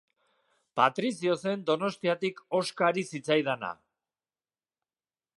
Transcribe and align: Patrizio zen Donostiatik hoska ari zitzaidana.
Patrizio 0.79 1.35
zen 1.43 1.65
Donostiatik 1.67 2.41
hoska 2.59 2.87
ari 2.93 3.03
zitzaidana. 3.11 3.69